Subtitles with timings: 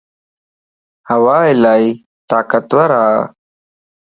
[1.09, 1.87] هوالائي
[2.31, 3.03] طاقتور ا